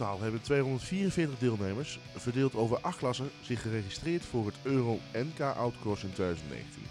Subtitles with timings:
[0.00, 6.04] totaal hebben 244 deelnemers, verdeeld over acht klassen, zich geregistreerd voor het Euro NK Outcross
[6.04, 6.82] in 2019.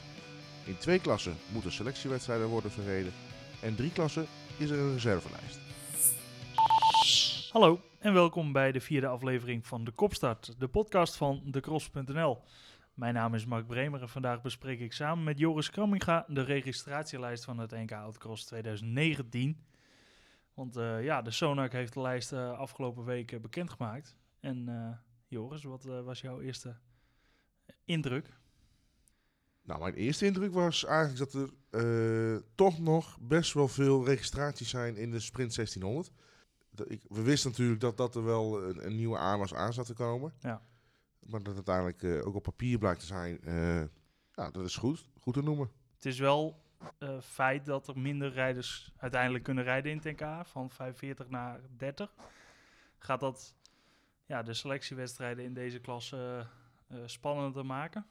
[0.65, 3.11] In twee klassen moeten selectiewedstrijden worden verreden
[3.61, 4.25] en drie klassen
[4.57, 5.59] is er een reservelijst.
[7.51, 12.37] Hallo en welkom bij de vierde aflevering van De Kopstart, de podcast van decross.nl.
[12.93, 17.45] Mijn naam is Mark Bremer en vandaag bespreek ik samen met Joris Kramminga de registratielijst
[17.45, 19.68] van het NK Outcross 2019.
[20.59, 24.15] Want eh, ja, de Sonac heeft de lijst uh, afgelopen week uh, bekendgemaakt.
[24.39, 24.67] En
[25.27, 26.77] Joris, wat was jouw eerste
[27.83, 28.37] indruk?
[29.61, 34.97] Nou, mijn eerste indruk was eigenlijk dat er toch nog best wel veel registraties zijn
[34.97, 36.11] in de Sprint 1600.
[36.87, 39.93] ik, we wisten natuurlijk dat, dat er wel een, een nieuwe aanwas aan zat te
[39.93, 40.33] komen.
[40.39, 40.61] Ja.
[41.19, 43.39] Maar dat het uiteindelijk ook op papier blijkt te zijn,
[44.33, 45.71] ja, dat is goed, goed te noemen.
[45.95, 46.61] Het is wel
[46.99, 51.59] uh, feit dat er minder rijders uiteindelijk kunnen rijden in het NK, van 45 naar
[51.77, 52.13] 30.
[52.97, 53.55] Gaat dat
[54.25, 56.45] ja, de selectiewedstrijden in deze klasse
[56.91, 58.05] uh, spannender maken?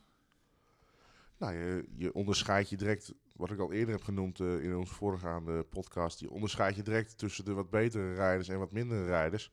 [1.37, 5.63] Nou, je, je onderscheidt je direct, wat ik al eerder heb genoemd in onze voorgaande
[5.63, 9.53] podcast, je onderscheidt je direct tussen de wat betere rijders en wat mindere rijders.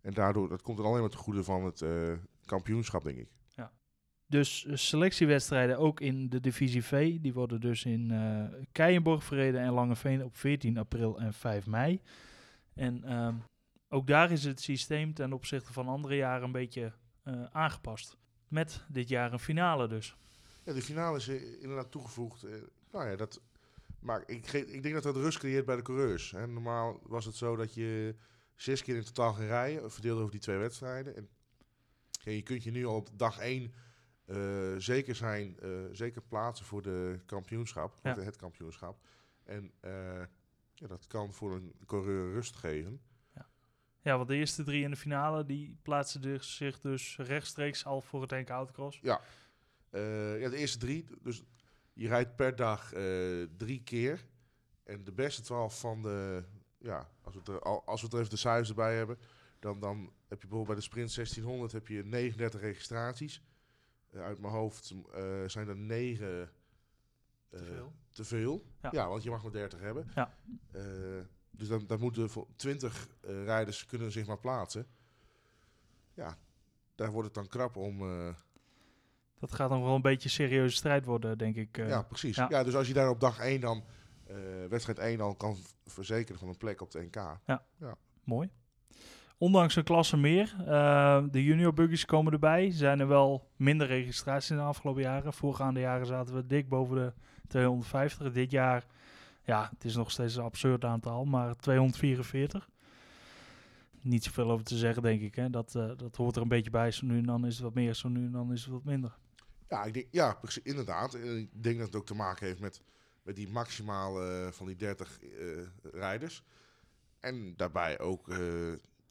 [0.00, 1.84] En daardoor, dat komt er alleen maar te goede van het
[2.44, 3.37] kampioenschap, denk ik.
[4.28, 7.20] Dus eh, selectiewedstrijden ook in de divisie V.
[7.20, 12.00] Die worden dus in uh, Keienborg verreden en Langeveen op 14 april en 5 mei.
[12.74, 13.42] En um,
[13.88, 16.92] ook daar is het systeem ten opzichte van andere jaren een beetje
[17.24, 18.16] uh, aangepast.
[18.48, 20.16] Met dit jaar een finale dus.
[20.64, 22.46] Ja, de finale is inderdaad toegevoegd.
[22.90, 23.40] nou ja, dat,
[24.00, 26.30] maar ik, ik denk dat dat rust creëert bij de coureurs.
[26.30, 26.46] Hè.
[26.46, 28.14] Normaal was het zo dat je
[28.54, 31.16] zes keer in totaal ging rijden, verdeeld over die twee wedstrijden.
[31.16, 31.28] En
[32.22, 33.72] je kunt je nu al op dag één
[34.76, 38.18] zeker zijn, uh, zeker plaatsen voor de kampioenschap, ja.
[38.18, 39.00] het kampioenschap.
[39.44, 39.90] En uh,
[40.74, 43.00] ja, dat kan voor een coureur rust geven.
[43.34, 43.46] Ja.
[44.02, 48.22] ja, want de eerste drie in de finale, die plaatsen zich dus rechtstreeks al voor
[48.22, 48.98] het NK Autocross.
[49.02, 49.20] Ja.
[49.92, 51.04] ja, de eerste drie.
[51.22, 51.42] Dus
[51.92, 52.92] je rijdt per dag
[53.56, 54.24] drie keer.
[54.84, 56.44] En de beste twaalf van de,
[56.78, 59.18] ja, als we, er, als we er even de cijfers erbij hebben,
[59.58, 63.42] dan, dan heb je bijvoorbeeld bij de sprint 1600 heb je 39 registraties.
[64.22, 66.46] Uit mijn hoofd uh, zijn er negen uh,
[67.48, 67.92] te veel.
[68.10, 68.64] Te veel.
[68.82, 68.88] Ja.
[68.92, 69.08] ja.
[69.08, 70.10] want je mag maar 30 hebben.
[70.14, 70.34] Ja.
[71.50, 74.86] dus dan, dan moeten 20 rijders kunnen zich maar plaatsen.
[76.14, 76.38] Ja,
[76.94, 77.98] daar wordt het dan krap om.
[79.38, 81.76] dat gaat dan wel een beetje een serieuze strijd worden, denk ik.
[81.76, 82.36] ja, precies.
[82.36, 82.46] Ja.
[82.50, 82.64] ja.
[82.64, 83.84] dus als je daar op dag 1 dan,
[84.68, 85.56] wedstrijd 1 al kan
[85.86, 87.14] verzekeren van een plek op de NK.
[87.14, 87.96] Ja, ja.
[88.24, 88.50] mooi.
[89.40, 92.70] Ondanks een klasse meer, uh, de junior buggies komen erbij.
[92.70, 95.32] Zijn er wel minder registraties in de afgelopen jaren.
[95.32, 97.12] Voorgaande jaren zaten we dik boven de
[97.48, 98.32] 250.
[98.32, 98.86] Dit jaar,
[99.42, 102.68] ja, het is nog steeds een absurd aantal, maar 244.
[104.00, 105.34] Niet zoveel over te zeggen, denk ik.
[105.34, 105.50] Hè.
[105.50, 106.90] Dat, uh, dat hoort er een beetje bij.
[106.90, 108.84] Zo nu en dan is het wat meer, zo nu en dan is het wat
[108.84, 109.16] minder.
[109.68, 111.14] Ja, ik denk, ja inderdaad.
[111.14, 112.82] Ik denk dat het ook te maken heeft met,
[113.22, 115.18] met die maximale uh, van die 30
[115.82, 116.42] rijders.
[117.20, 118.28] En daarbij ook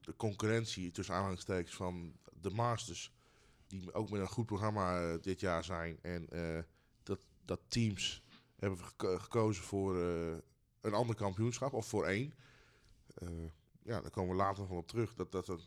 [0.08, 3.14] de concurrentie tussen aanhalingstekens van de Masters,
[3.68, 6.00] die ook met een goed programma uh, dit jaar zijn.
[6.02, 6.60] En uh,
[7.04, 8.24] dat, dat teams
[8.56, 10.36] hebben geko gekozen voor uh,
[10.82, 12.34] een ander kampioenschap, of voor één.
[13.84, 15.14] ja, daar komen we later nog wel op terug.
[15.14, 15.60] Dat, dat de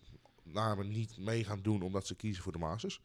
[0.43, 3.03] namen niet mee gaan doen omdat ze kiezen voor de Masters.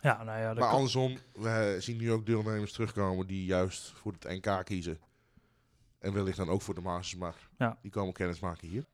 [0.00, 4.44] Ja, nou ja, maar andersom, we zien nu ook deelnemers terugkomen die juist voor het
[4.44, 5.00] NK kiezen.
[5.98, 7.78] En wellicht dan ook voor de Masters, maar ja.
[7.82, 8.86] die komen kennis maken hier.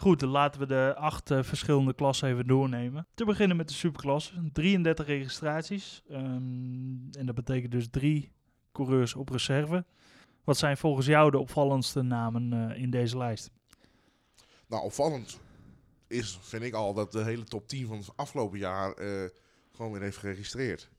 [0.00, 3.06] Goed, laten we de acht uh, verschillende klassen even doornemen.
[3.14, 4.50] Te beginnen met de superklasse.
[4.52, 6.02] 33 registraties.
[6.10, 8.32] Um, en dat betekent dus drie
[8.72, 9.84] coureurs op reserve.
[10.44, 13.50] Wat zijn volgens jou de opvallendste namen uh, in deze lijst?
[14.66, 15.40] Nou, opvallend
[16.06, 19.28] is, vind ik al, dat de hele top 10 van het afgelopen jaar uh,
[19.72, 20.90] gewoon weer heeft geregistreerd.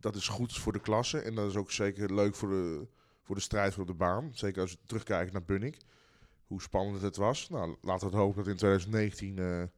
[0.00, 2.86] dat is goed voor de klasse en dat is ook zeker leuk voor de,
[3.22, 4.30] voor de strijd voor de baan.
[4.32, 5.78] Zeker als we terugkijken naar Bunnik
[6.52, 7.48] hoe spannend het was.
[7.48, 9.68] Nou, laten we het hopen dat in 2019 uh, eh,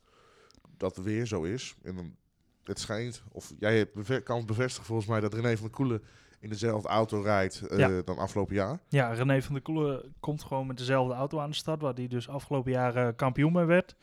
[0.77, 1.77] dat weer zo is.
[1.83, 2.17] En dan,
[2.65, 3.87] het schijnt, of jij
[4.25, 6.03] kan het bevestigen volgens mij, dat René van der Koelen
[6.41, 8.79] in dezelfde auto rijdt uh, dan afgelopen jaar.
[8.89, 12.07] Ja, René van der Koelen komt gewoon met dezelfde auto aan de start, waar hij
[12.07, 13.97] dus afgelopen jaar uh, kampioen mee werd.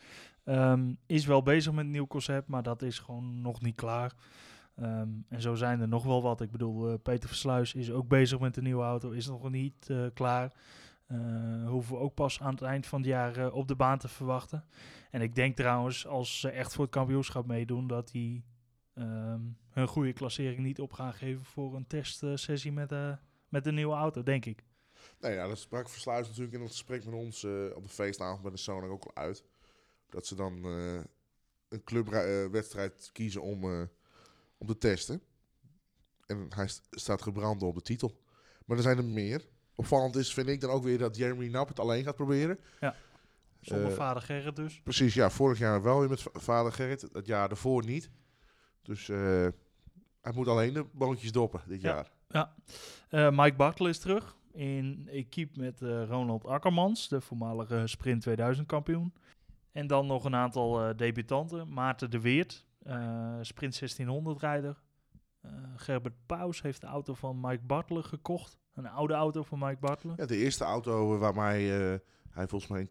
[0.44, 4.12] Um, is wel bezig met een nieuw concept, maar dat is gewoon nog niet klaar.
[4.80, 6.40] Um, en zo zijn er nog wel wat.
[6.40, 10.52] Ik bedoel, Peter Versluis is ook bezig met een nieuwe auto, is nog niet klaar.
[11.12, 13.98] Uh, hoeven we ook pas aan het eind van het jaar uh, op de baan
[13.98, 14.64] te verwachten.
[15.10, 18.44] En ik denk trouwens, als ze echt voor het kampioenschap meedoen, dat die
[18.94, 23.12] um, hun goede klassering niet op gaan geven voor een testsessie met, uh,
[23.48, 24.64] met een nieuwe auto, denk ik.
[25.20, 27.44] Nee, ja, dat sprak Versluis natuurlijk in het gesprek met ons
[27.74, 29.44] op de feestavond bij de Sonar ook al uit.
[30.08, 31.00] Dat ze dan eh,
[31.68, 33.82] een clubwedstrijd kiezen om, eh,
[34.58, 35.22] om te testen.
[36.26, 38.20] En hij st- staat gebrand op de titel.
[38.66, 39.48] Maar er zijn er meer.
[39.74, 42.58] Opvallend is, vind ik dan ook weer dat Jeremy Knapp het alleen gaat proberen.
[43.60, 44.80] Zonder Eh, vader Gerrit dus.
[44.80, 47.08] Precies, ja, vorig jaar wel weer met va- vader Gerrit.
[47.12, 48.10] Het jaar daarvoor niet.
[48.82, 49.16] Dus eh,
[50.20, 52.06] hij moet alleen de boontjes doppen dit Ja.
[52.28, 52.50] jaar.
[53.08, 59.14] Eh, Mike Bartel is terug in equipe met Ronald Akkermans, de voormalige Sprint 2000 kampioen.
[59.72, 61.72] En dan nog een aantal debutanten.
[61.72, 62.66] Maarten de Weert,
[63.40, 64.80] Sprint 1600 rijder.
[65.76, 68.58] Gerbert Paus heeft de auto van Mike Bartelen gekocht.
[68.74, 70.14] Een oude auto van Mike Bartelen.
[70.18, 71.98] Ja, de eerste auto waarmee eh,
[72.32, 72.90] hij volgens mij in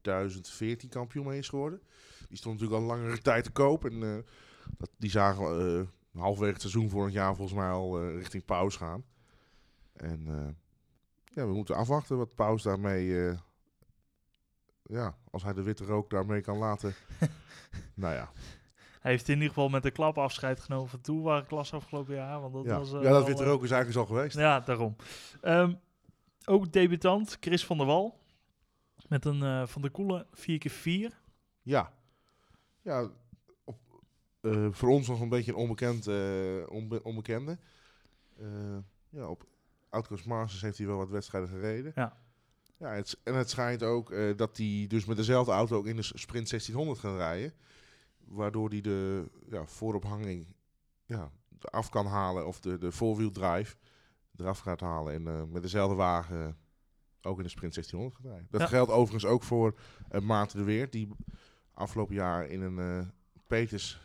[0.00, 1.82] 2014 kampioen mee is geworden.
[2.28, 3.84] Die stond natuurlijk al langere tijd te koop.
[3.84, 4.18] En eh,
[4.76, 8.44] dat, die zagen we eh, halverwege het seizoen vorig jaar volgens mij al eh, richting
[8.44, 9.04] Paus gaan.
[9.92, 10.24] En
[11.24, 13.36] ja, we moeten afwachten wat Paus daarmee...
[14.82, 16.94] ja, als hij de witte rook daarmee kan laten.
[17.94, 18.30] nou ja,
[19.00, 22.40] Hij heeft in ieder geval met de klap afscheid genomen van Tourwagen klas afgelopen jaar.
[22.40, 22.78] Want dat ja.
[22.78, 24.36] was, eh, ja dat witte eh, rook is eigenlijk al geweest.
[24.36, 24.96] Ja, daarom.
[25.40, 25.74] Ehm,
[26.44, 28.18] ook debutant Chris van der Wal.
[29.08, 31.14] Met een eh, Van de Koelen 4x4.
[31.62, 31.92] Ja.
[32.82, 33.10] Ja,
[33.64, 33.78] op,
[34.40, 36.16] eh, voor ons nog een beetje een onbekend, eh,
[36.68, 37.58] onbe- onbekende.
[38.38, 38.46] Eh,
[39.08, 39.44] ja, op
[39.88, 41.92] Outcoast Masters heeft hij wel wat wedstrijden gereden.
[41.94, 42.16] Ja.
[42.76, 45.96] ja het, en het schijnt ook eh, dat hij dus met dezelfde auto ook in
[45.96, 47.52] de Sprint 1600 gaat rijden.
[48.30, 50.46] Waardoor hij de ja, voorophanging
[51.04, 51.30] ja,
[51.60, 53.76] af kan halen of de, de four-wheel drive
[54.36, 55.12] eraf gaat halen.
[55.14, 56.58] En eh, met dezelfde wagen
[57.22, 58.46] ook in de Sprint 1600 gaat rijden.
[58.50, 58.66] Dat Ja.
[58.66, 59.74] geldt overigens ook voor
[60.08, 61.08] eh, Maarten de Weert, die
[61.74, 63.08] afgelopen jaar in een eh,
[63.46, 64.00] Peters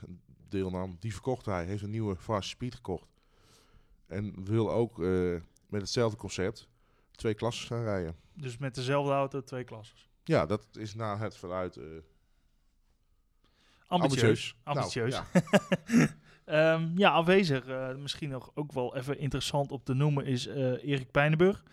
[0.48, 0.95] deelnam.
[1.00, 3.07] Die verkocht hij, heeft een nieuwe Fast Speed gekocht.
[4.06, 4.98] En wil ook
[5.68, 6.68] met hetzelfde concept
[7.12, 8.16] twee klassen gaan rijden.
[8.33, 10.10] Dus met dezelfde auto twee klasses.
[10.24, 11.80] Ja, dat is naar het vanuit.
[13.88, 14.56] Ambitieus.
[14.64, 15.14] ambitieus.
[15.14, 15.26] Nou,
[15.86, 16.08] ja.
[16.46, 17.66] Ehm, ja, afwezig.
[17.66, 21.64] eh, misschien nog ook wel even interessant op te noemen is eh, Erik Pijnenburg.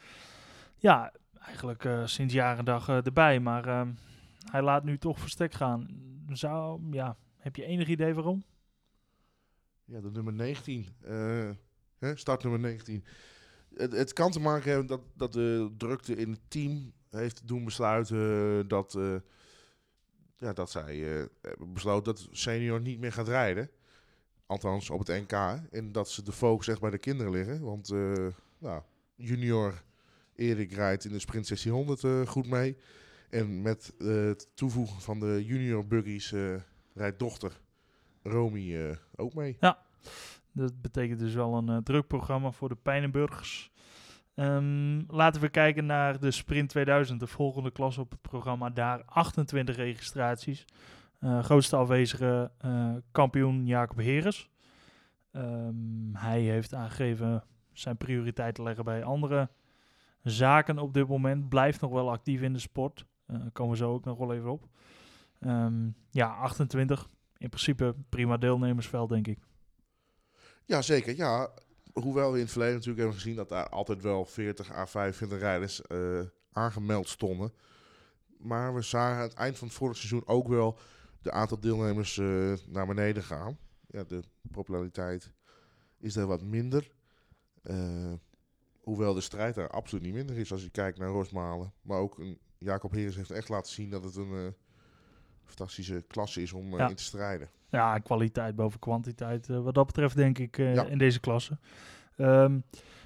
[0.76, 3.40] Ja, eigenlijk eh, sinds jaren dag eh, erbij.
[3.40, 3.92] Maar ehm,
[4.50, 5.88] hij laat nu toch verstek gaan.
[6.28, 8.42] Zou, ja, heb je enig idee waarom?
[9.84, 10.86] Ja, de nummer 19.
[11.00, 11.50] eh,
[11.98, 13.04] hè, start nummer 19.
[13.74, 17.64] Het, het kan te maken hebben dat, dat de drukte in het team heeft doen
[17.64, 19.14] besluiten dat, eh,
[20.42, 20.96] ja, dat zij
[21.40, 23.70] hebben besloten dat senior niet meer gaat rijden.
[24.46, 25.32] Althans op het NK.
[25.70, 27.60] En dat ze de focus echt bij de kinderen liggen.
[27.60, 28.26] Want eh,
[28.58, 28.82] nou,
[29.14, 29.82] junior
[30.34, 32.76] Erik rijdt in de sprint 1600 eh, goed mee.
[33.30, 36.34] En met het toevoegen van de junior buggies
[36.94, 37.60] rijdt dochter
[38.22, 39.56] Romy ook mee.
[40.52, 43.71] Dat betekent dus wel een druk programma voor de Pijnenburgers.
[44.34, 48.70] Ehm, laten we kijken naar de Sprint 2000, de volgende klas op het programma.
[48.70, 50.64] Daar 28 registraties.
[51.18, 54.50] Eh, grootste afwezige eh, kampioen Jacob Heres.
[55.32, 59.48] Ehm, hij heeft aangegeven zijn prioriteit te leggen bij andere
[60.22, 61.48] zaken op dit moment.
[61.48, 63.04] Blijft nog wel actief in de sport.
[63.26, 64.68] Eh komen we zo ook nog wel even op.
[65.40, 67.08] Ehm, ja, 28.
[67.36, 69.38] In principe prima deelnemersveld, denk ik.
[70.64, 71.16] Ja, zeker.
[71.16, 71.50] Ja,
[71.92, 75.38] hoewel we in het verleden natuurlijk hebben gezien dat daar altijd wel 40 à 25
[75.38, 76.20] rijders eh,
[76.52, 77.52] aangemeld stonden.
[78.38, 80.78] Maar we zagen aan het eind van het vorige seizoen ook wel
[81.22, 83.58] de aantal deelnemers eh, naar beneden gaan.
[83.86, 85.32] Ja, de populariteit
[85.98, 86.90] is daar wat minder.
[87.62, 88.12] Eh,
[88.80, 91.72] hoewel de strijd daar absoluut niet minder is als je kijkt naar Rosmalen.
[91.82, 94.54] Maar ook een, Jacob Heres heeft echt laten zien dat het een
[95.44, 96.88] fantastische klasse is om Ja.
[96.88, 97.50] in te strijden.
[97.72, 99.48] Ja, kwaliteit boven kwantiteit.
[99.48, 100.84] eh, wat dat betreft denk ik eh, Ja.
[100.86, 101.58] in deze klasse.
[102.16, 102.60] Ehm,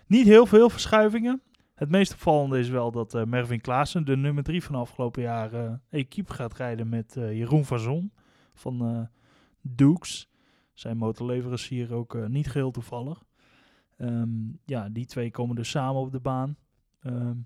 [0.06, 1.42] niet heel veel verschuivingen.
[1.74, 5.52] Het meest opvallende is wel dat eh, Mervin Klaassen, de nummer drie van afgelopen jaar,
[5.52, 8.12] eh equipe gaat rijden met Jeroen van Zon
[8.54, 9.08] van
[9.60, 10.30] Dukes.
[10.72, 13.22] Zijn motorleverancier ook niet geheel toevallig.
[13.96, 14.28] Ehm,
[14.64, 16.56] ja, die twee komen dus samen op de baan.
[17.02, 17.36] Ehm,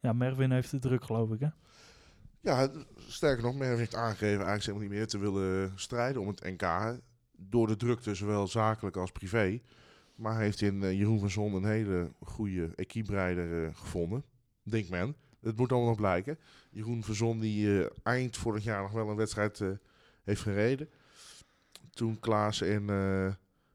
[0.00, 1.48] ja, Mervin heeft het druk, geloof ik, hè?
[2.48, 6.44] Ja, sterker nog, Merv heeft aangegeven eigenlijk helemaal niet meer te willen strijden om het
[6.44, 6.98] NK.
[7.36, 9.60] Door de drukte, zowel zakelijk als privé.
[10.14, 14.24] Maar heeft in eh, Jeroen van Zon een hele goede equipe-rijder eh, gevonden.
[14.62, 15.16] Denkt men.
[15.40, 16.38] Het moet allemaal nog blijken.
[16.70, 19.62] Jeroen van Zon die eh, eind vorig jaar nog wel een wedstrijd
[20.22, 20.90] heeft gereden.
[21.90, 22.86] Toen Klaas en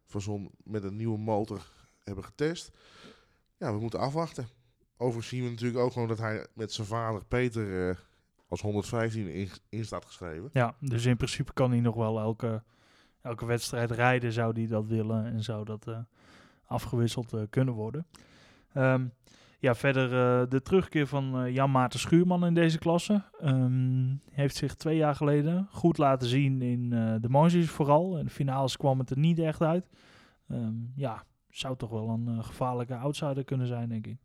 [0.06, 1.72] Van Zon met een nieuwe motor
[2.04, 2.72] hebben getest.
[3.58, 4.48] Ja, we moeten afwachten.
[4.98, 7.98] Overigens zien we natuurlijk ook gewoon dat hij met zijn vader Peter...
[8.54, 10.50] als 115 in, in staat geschreven.
[10.54, 12.64] Ja, dus in principe kan hij nog wel elke,
[13.22, 15.98] elke wedstrijd rijden, zou hij dat willen en zou dat eh,
[16.66, 18.08] afgewisseld eh, kunnen worden.
[18.74, 19.06] Ehm,
[19.60, 23.24] Ja, verder eh, de terugkeer van Jan Maarten Schuurman in deze klasse.
[23.40, 26.90] Ehm, heeft zich twee jaar geleden goed laten zien in
[27.22, 28.18] de manches vooral.
[28.18, 29.90] In de finales kwam het er niet echt uit.
[30.48, 34.18] Ehm, ja, zou toch wel een gevaarlijke outsider kunnen zijn, denk ik.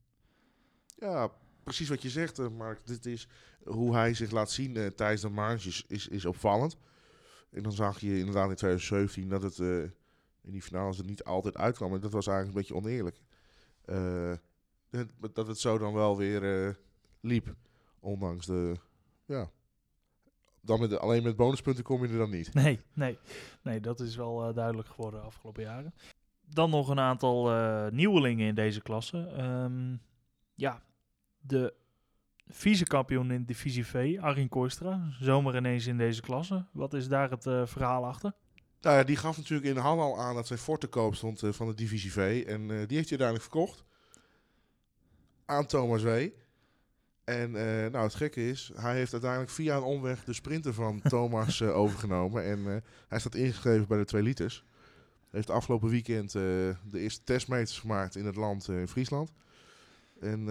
[0.98, 1.28] Ja,
[1.64, 2.86] precies wat je zegt, Mark.
[2.86, 3.28] Dit is
[3.64, 6.76] hoe hij zich laat zien eh, tijdens de marges is, is opvallend.
[7.50, 9.82] En dan zag je inderdaad in 2017 dat het eh,
[10.42, 11.94] in die finales er niet altijd uitkwam.
[11.94, 13.20] En dat was eigenlijk een beetje oneerlijk.
[13.84, 14.32] Eh,
[15.32, 16.76] dat het zo dan wel weer
[17.20, 17.54] liep.
[18.00, 18.74] Ondanks de...
[19.24, 19.50] Ja.
[20.60, 22.54] Dan met alleen met bonuspunten kom je er dan niet.
[22.54, 23.18] Nee, nee,
[23.62, 25.94] nee dat is wel duidelijk geworden de afgelopen jaren.
[26.40, 27.50] Dan nog een aantal
[27.90, 29.26] nieuwelingen in deze klasse.
[29.26, 29.96] Ehm,
[30.54, 30.82] ja,
[31.38, 31.74] de
[32.50, 36.66] vice-kampioen in divisie V, Arjen Kooistra, zomaar ineens in deze klasse.
[36.72, 38.32] Wat is daar het eh, verhaal achter?
[38.80, 41.14] Nou ja, die gaf natuurlijk in de hand al aan dat zijn fort te koop
[41.14, 42.44] stond eh, van de Divisie V.
[42.46, 43.84] En eh, die heeft hij uiteindelijk verkocht
[45.44, 46.28] aan Thomas W.
[47.24, 47.50] En
[47.90, 52.44] nou, het gekke is, hij heeft uiteindelijk via een omweg de sprinter van Thomas overgenomen.
[52.44, 54.64] En hij staat ingeschreven bij de 2 liters.
[55.30, 59.32] Heeft afgelopen weekend de eerste testmeters gemaakt in het land in Friesland.
[60.20, 60.46] En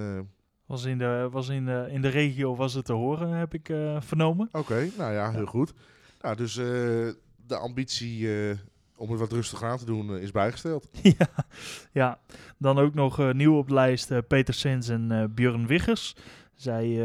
[0.68, 3.70] Was in de, was in de, in de regio was het te horen, heb ik
[3.70, 4.50] eh, vernomen.
[4.52, 5.74] oké, nou ja, heel goed.
[6.22, 6.66] Nou, dus eh,
[7.48, 8.58] de ambitie eh,
[8.96, 10.90] om het wat rustiger aan te doen is bijgesteld.
[11.18, 11.46] ja,
[11.92, 12.20] ja,
[12.58, 16.16] dan ook nog nieuw op de lijst Peter Sens en Björn Wiggers.
[16.56, 16.98] Zij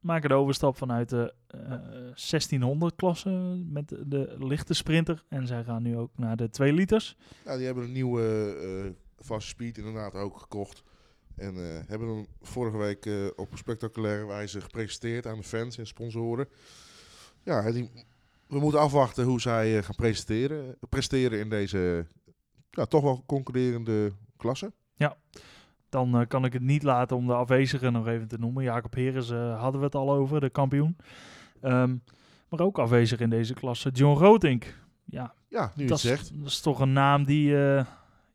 [0.00, 1.72] maken de overstap vanuit de eh
[2.12, 3.30] 1600-klasse
[3.70, 5.24] met de, lichte sprinter.
[5.28, 7.16] En zij gaan nu ook naar de 2 liters.
[7.44, 10.82] Die hebben een nieuwe vaste speed inderdaad ook gekocht.
[11.36, 15.86] En eh, hebben hem vorige week eh, op spectaculaire wijze gepresenteerd aan de fans en
[15.86, 16.48] sponsoren.
[17.42, 17.90] Ja, die,
[18.46, 22.06] we moeten afwachten hoe zij eh, gaan presenteren, presteren in deze
[22.70, 24.72] ja, toch wel concurrerende klasse.
[25.88, 28.62] Dan eh, kan ik het niet laten om de afwezigen nog even te noemen.
[28.64, 30.96] Jacob Heres hadden we het al over, de kampioen.
[31.60, 31.96] Ehm,
[32.48, 34.78] maar ook afwezig in deze klasse, John Rotink.
[35.04, 36.38] Ja, Ja, nu dat het is, zegt.
[36.38, 37.48] dat is toch een naam die,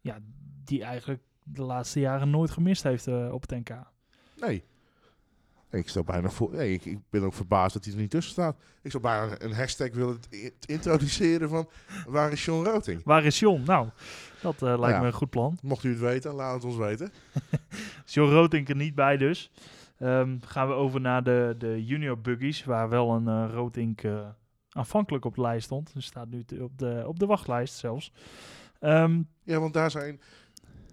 [0.02, 0.20] ja,
[0.64, 1.22] die eigenlijk
[1.54, 3.70] de laatste jaren nooit gemist heeft eh, op het NK.
[4.40, 4.64] Nee.
[5.72, 6.52] Ik stel bijna voor.
[6.52, 8.58] Nee, ik, ik ben ook verbaasd dat hij er niet tussen staat.
[8.82, 10.20] Ik zou bijna een hashtag willen
[10.66, 11.70] introduceren van
[12.08, 13.02] waar is Sean Roting?
[13.04, 13.64] Waar is John?
[13.66, 13.90] Nou,
[14.42, 15.00] dat eh, lijkt Ja.
[15.02, 15.58] me een goed plan.
[15.62, 17.12] Mocht u het weten, laat het ons weten.
[18.06, 19.52] John Rotink er niet bij dus.
[19.98, 24.02] Ehm, gaan we over naar de, de junior buggies, waar wel een eh Rotink
[24.70, 25.92] aanvankelijk op de lijst stond.
[25.96, 28.12] Er staat nu op de, op de wachtlijst zelfs.
[28.80, 30.22] Ehm, Ja, want daar zijn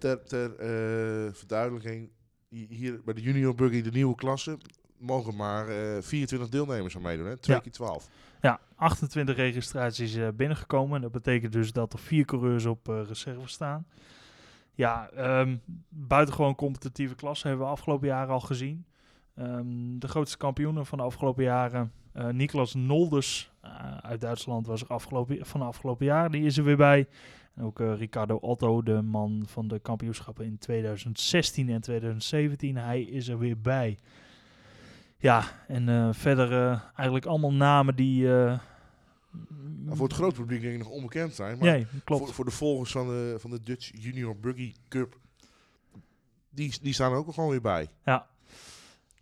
[0.05, 2.09] ter, ter eh, verduidelijking
[2.49, 4.57] hi- hier bij de junior buggy de nieuwe klasse
[4.97, 7.37] mogen maar eh 24 deelnemers aan meedoen, hè?
[7.37, 7.61] Twee Ja.
[7.61, 8.09] keer 12.
[8.41, 11.01] ja, 28 registraties eh, binnengekomen.
[11.01, 13.87] Dat betekent dus dat er vier coureurs op eh, reserve staan.
[14.73, 15.55] Ja, ehm
[15.89, 18.85] buitengewoon competitieve klasse hebben we afgelopen jaren al gezien.
[19.35, 19.65] Ehm,
[19.99, 24.87] de grootste kampioenen van de afgelopen jaren, eh Niklas Nolders eh, uit Duitsland, was er
[24.87, 26.31] afgelopen, van de afgelopen jaar.
[26.31, 27.07] Die is er weer bij.
[27.55, 32.75] En ook eh, Ricardo Otto, de man van de kampioenschappen in 2016 en 2017.
[32.75, 33.99] Hij is er weer bij.
[35.17, 38.27] Ja, en eh, verder eh, eigenlijk allemaal namen die...
[38.27, 42.23] Nou, voor het grote publiek denk ik nog onbekend zijn, maar Nee, klopt.
[42.25, 45.17] voor, voor de volgers van de, van de Dutch Junior Buggy Cup,
[46.49, 47.87] die, die staan er ook gewoon weer bij.
[48.05, 48.27] Ja.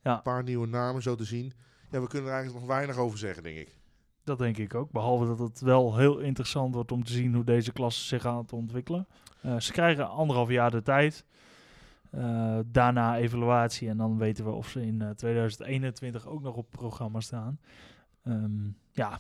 [0.04, 0.16] Ja.
[0.16, 1.54] Een paar nieuwe namen zo te zien.
[1.92, 3.78] Ja, we kunnen er eigenlijk nog weinig over zeggen, denk ik.
[4.24, 4.92] Dat denk ik ook.
[4.92, 8.54] Behalve dat het wel heel interessant wordt om te zien hoe deze klasse zich gaat
[8.54, 9.08] ontwikkelen.
[9.42, 11.26] Eh, ze krijgen anderhalf jaar de tijd.
[12.12, 16.70] Eh, daarna evaluatie en dan weten we of ze in eh, 2021 ook nog op
[16.70, 17.60] programma staan.
[18.24, 19.20] Ehm, ja,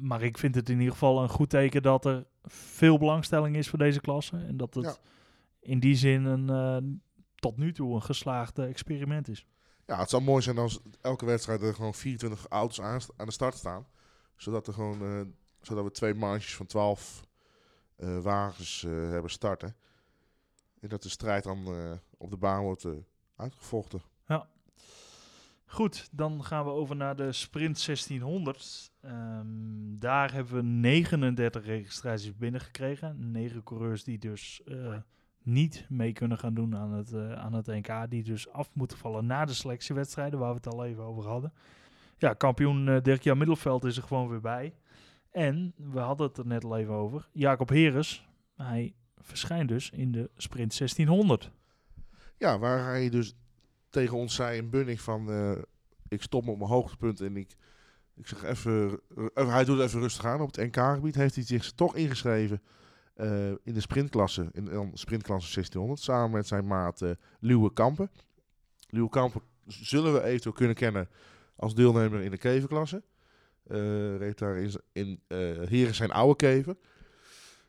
[0.00, 3.68] maar ik vind het in ieder geval een goed teken dat er veel belangstelling is
[3.68, 4.36] voor deze klasse.
[4.36, 4.96] En dat het Ja.
[5.60, 6.88] in die zin een, eh,
[7.34, 9.46] tot nu toe een geslaagd eh, experiment is.
[9.86, 13.32] Ja, het zou mooi zijn als elke wedstrijd er gewoon 24 auto's aan, aan de
[13.32, 13.86] start staan.
[14.36, 15.20] Zodat, er gewoon, eh,
[15.60, 17.24] zodat we twee manches van 12
[17.96, 19.76] eh, wagens eh, hebben starten.
[20.80, 21.66] En dat de strijd dan
[22.16, 22.86] op de baan wordt
[23.36, 24.00] uitgevochten.
[25.68, 28.92] Goed, dan gaan we over naar de Sprint 1600.
[29.00, 29.44] Ehm,
[29.98, 33.30] daar hebben we 39 registraties binnengekregen.
[33.30, 34.62] 9 coureurs die dus
[35.42, 38.10] niet mee kunnen gaan doen aan het, aan het NK.
[38.10, 41.52] Die dus af moeten vallen na de selectiewedstrijden, waar we het al even over hadden.
[42.18, 44.74] Ja, kampioen eh Dirk-Jan Middelveld is er gewoon weer bij.
[45.30, 48.28] En, we hadden het er net al even over, Jacob Heres.
[48.56, 51.50] Hij verschijnt dus in de Sprint 1600.
[52.38, 53.34] Ja, waar hij dus
[53.90, 55.30] tegen ons zei in Bunning van...
[55.30, 55.52] eh,
[56.08, 57.56] ik stop op mijn hoogtepunt en ik,
[58.14, 59.00] ik zeg even...
[59.34, 60.40] eh, hij doet even rustig aan.
[60.40, 62.62] Op het NK-gebied heeft hij zich toch ingeschreven
[63.62, 64.48] in de sprintklasse.
[64.52, 66.00] In de sprintklasse 1600.
[66.00, 68.10] Samen met zijn maat eh Luwe Kampen.
[68.88, 71.08] Leeuw Kamper zullen we eventueel kunnen kennen
[71.56, 73.02] als deelnemer in de kevenklasse.
[73.70, 76.78] Uh, reed daar in, in uh, Heren zijn oude keven.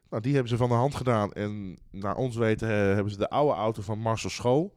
[0.10, 1.34] Nou, die hebben ze van de hand gedaan.
[1.34, 4.76] En naar ons weten hebben ze de oude auto van Marcel School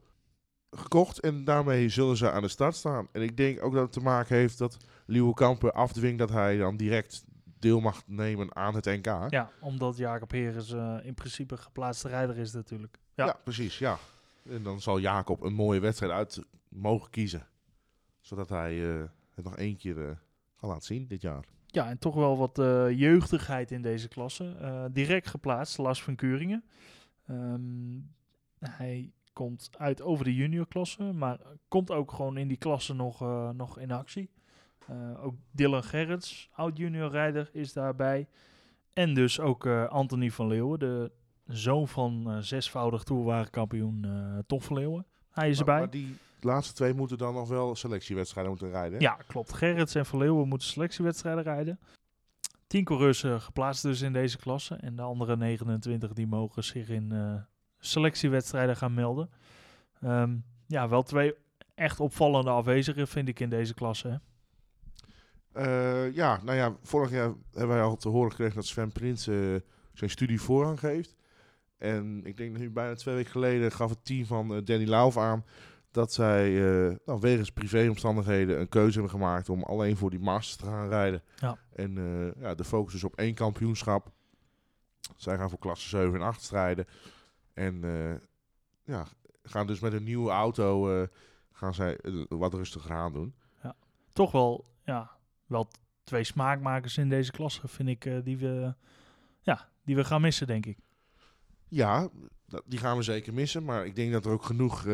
[0.71, 1.19] gekocht.
[1.19, 3.07] En daarmee zullen ze aan de start staan.
[3.11, 6.57] En ik denk ook dat het te maken heeft dat Liewe Kamper afdwingt dat hij
[6.57, 7.25] dan direct
[7.59, 9.05] deel mag nemen aan het NK.
[9.29, 12.97] Ja, omdat Jacob Heres uh, in principe geplaatste rijder is natuurlijk.
[13.13, 13.25] Ja.
[13.25, 13.39] ja.
[13.43, 13.77] precies.
[13.77, 13.97] Ja.
[14.49, 17.47] En dan zal Jacob een mooie wedstrijd uit mogen kiezen.
[18.21, 20.19] Zodat hij uh, het nog één keer
[20.55, 21.45] kan laten zien dit jaar.
[21.65, 22.55] Ja, en toch wel wat
[22.95, 24.89] jeugdigheid in deze klasse.
[24.91, 26.63] direct geplaatst, Lars van Keuringen.
[27.29, 28.13] Um,
[28.59, 33.19] hij komt uit over de juniorklasse, maar komt ook gewoon in die klasse nog,
[33.53, 34.29] nog in actie.
[34.89, 38.27] Uh, ook Dylan Gerrits, oud junior rijder, is daarbij.
[38.93, 41.11] En dus ook uh, Anthony van Leeuwen, de
[41.47, 44.05] zoon van zesvoudig toerwagenkampioen
[44.47, 45.05] Tom van Leeuwen.
[45.29, 45.79] Hij is erbij.
[45.79, 48.99] Maar die laatste twee moeten dan nog wel selectiewedstrijden moeten rijden?
[48.99, 49.53] Ja, klopt.
[49.53, 51.79] Gerrits en van Leeuwen moeten selectiewedstrijden rijden.
[52.67, 54.75] Tien coureurs geplaatst dus in deze klasse.
[54.75, 57.13] En de andere 29 die mogen zich in
[57.79, 59.29] selectiewedstrijden gaan melden.
[60.03, 61.35] Um, ja, wel twee
[61.75, 64.07] echt opvallende afwezigen vind ik in deze klasse.
[64.07, 64.17] Hè?
[65.53, 69.27] Uh, ja, nou ja, vorig jaar hebben wij al te horen gekregen dat Sven Prins
[69.27, 69.55] uh,
[69.93, 71.15] zijn studie voorrang geeft.
[71.77, 75.45] En ik denk nu bijna twee weken geleden gaf het team van Danny Lauf aan
[75.91, 76.51] dat zij
[77.05, 81.23] nou, wegens privéomstandigheden een keuze hebben gemaakt om alleen voor die Masters te gaan rijden.
[81.35, 81.57] Ja.
[81.75, 81.93] En
[82.39, 84.11] ja, de focus is op één kampioenschap.
[85.15, 86.85] Zij gaan voor klasse 7 en 8 strijden.
[87.53, 87.81] En
[88.83, 89.05] ja,
[89.43, 91.07] gaan dus met een nieuwe auto
[91.51, 93.35] gaan zij wat rustiger aan doen.
[93.63, 93.75] Ja.
[94.13, 95.11] Toch wel, ja,
[95.45, 95.67] wel
[96.03, 98.73] twee smaakmakers in deze klasse, vind ik, uh, die, we,
[99.41, 100.77] ja, die we gaan missen, denk ik.
[101.67, 102.09] Ja,
[102.65, 103.63] die gaan we zeker missen.
[103.63, 104.85] Maar ik denk dat er ook genoeg,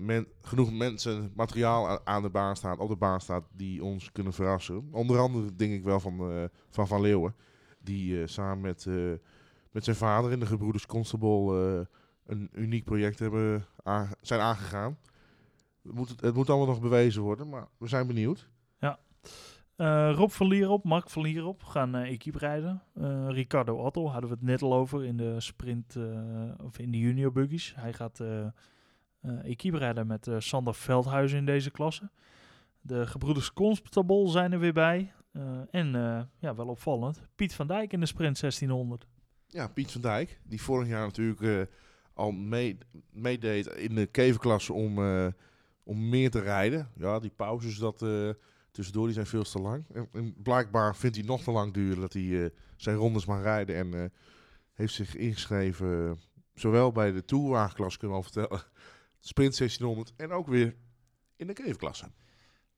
[0.00, 4.32] men, genoeg mensen, materiaal aan de baan staat, op de baan staat, die ons kunnen
[4.32, 4.88] verrassen.
[4.92, 7.34] Onder andere denk ik wel van uh, Van, van Leeuwen.
[7.78, 8.86] Die samen met,
[9.70, 11.88] met zijn vader in de Gebroeders Constable
[12.26, 13.66] een uniek project hebben
[14.20, 14.98] zijn aangegaan.
[15.82, 18.48] Het moet, het moet allemaal nog bewezen worden, maar we zijn benieuwd.
[18.78, 18.98] Ja.
[19.80, 22.82] Uh, Rob van Lierop, Mark van Lierop gaan uh, equipe rijden.
[22.94, 25.96] Uh, Ricardo Otto hadden we het net al over in de sprint
[26.62, 27.74] of in de junior buggies.
[27.76, 28.22] Hij gaat
[29.42, 32.10] equipe rijden met Sander Veldhuizen in deze klasse.
[32.80, 35.12] De gebroeders Constable zijn er weer bij.
[35.70, 35.92] en
[36.38, 39.06] ja, wel opvallend, Piet van Dijk in de sprint 1600.
[39.46, 41.70] Ja, Piet van Dijk, die vorig jaar natuurlijk
[42.14, 42.32] al
[43.12, 44.98] meedeed in de kevenklasse om,
[45.84, 46.88] om meer te rijden.
[46.96, 48.04] Ja, die pauzes, dat
[48.70, 49.84] tussendoor, die zijn veel te lang.
[50.12, 53.76] En, blijkbaar vindt hij nog te lang duren dat hij uh, zijn rondes mag rijden.
[53.76, 54.04] En uh,
[54.72, 56.20] heeft zich ingeschreven,
[56.54, 58.62] zowel bij de toerwagenklas kunnen we al vertellen,
[59.18, 60.76] sprint 1600 en ook weer
[61.36, 62.04] in de kevenklasse.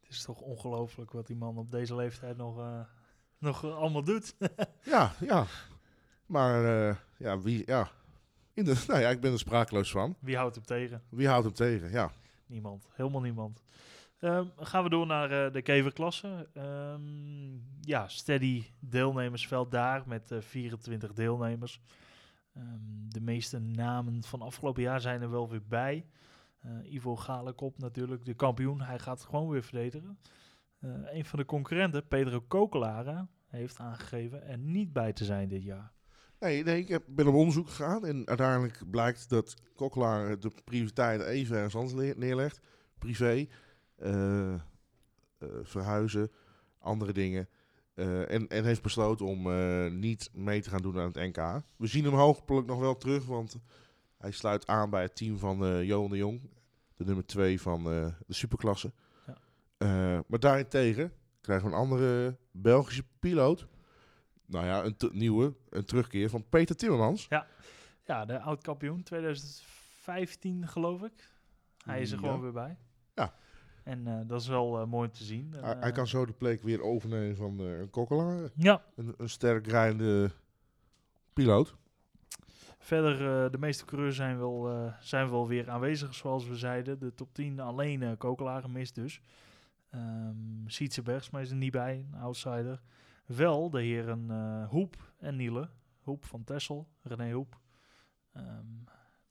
[0.00, 2.86] Het is toch ongelooflijk wat die man op deze leeftijd nog,
[3.38, 4.34] nog allemaal doet.
[4.84, 5.46] ja, ja.
[6.26, 6.62] Maar
[7.16, 7.90] ja, wie, ja.
[8.54, 10.16] In de, nou ja, ik ben er sprakeloos van.
[10.20, 11.02] Wie houdt hem tegen?
[11.08, 12.12] Wie houdt hem tegen, ja.
[12.46, 13.62] Niemand, helemaal niemand.
[14.24, 16.48] Um, gaan we door naar uh, de keverklasse.
[16.54, 21.80] Um, ja, steady deelnemersveld daar met uh, 24 deelnemers.
[22.56, 26.06] Um, de meeste namen van afgelopen jaar zijn er wel weer bij.
[26.66, 28.80] Uh, Ivo Galekop natuurlijk, de kampioen.
[28.80, 30.18] Hij gaat gewoon weer verdedigen.
[31.04, 35.92] een van de concurrenten, Pedro Kokelara, heeft aangegeven er niet bij te zijn dit jaar.
[36.38, 41.26] Nee, nee ik heb, ben op onderzoek gegaan en uiteindelijk blijkt dat Kokelara de prioriteiten
[41.26, 42.60] even ergens anders neerlegt.
[42.98, 43.46] Privé.
[44.04, 44.54] Uh,
[45.62, 46.30] verhuizen,
[46.78, 47.48] andere dingen.
[47.94, 49.42] Uh, en, en heeft besloten om
[49.98, 51.62] niet mee te gaan doen aan het NK.
[51.76, 53.56] We zien hem hopelijk nog wel terug, want
[54.18, 56.40] hij sluit aan bij het team van Johan de Jong.
[56.96, 58.92] De nummer 2 van de superklasse.
[59.26, 60.24] Ja.
[60.26, 63.66] maar daarentegen krijgen we een andere Belgische piloot.
[64.46, 67.26] Nou ja, een nieuwe, een terugkeer van Peter Timmermans.
[67.28, 67.46] Ja,
[68.04, 71.30] ja de oud-kampioen 2015 geloof ik.
[71.84, 72.22] Hij is er ja.
[72.22, 72.76] gewoon weer bij.
[73.14, 73.34] Ja,
[73.82, 75.54] en uh, dat is wel uh, mooi te zien.
[75.56, 78.50] Hij, hij, kan zo de plek weer overnemen van een kokkelaar.
[78.54, 78.82] Ja.
[78.96, 80.30] Een, een sterk rijdende
[81.32, 81.74] piloot.
[82.78, 86.98] Verder, de meeste coureurs zijn wel, zijn wel weer aanwezig, zoals we zeiden.
[86.98, 89.20] De top 10 alleen uh, Kokelaar gemist dus.
[89.94, 92.80] Um, Sietse Bergsma is er niet bij, een outsider.
[93.26, 95.68] Wel de heren Hoep en Niele.
[96.00, 97.60] Hoep van Tessel, René Hoep.
[98.36, 98.84] Um,